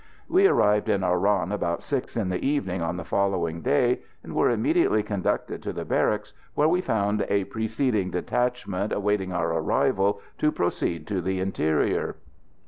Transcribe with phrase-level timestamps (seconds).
[0.27, 4.49] We arrived in Oran about six in the evening on the following day, and were
[4.49, 10.51] immediately conducted to the barracks, where we found a preceding detachment awaiting our arrival to
[10.51, 12.15] proceed to the interior.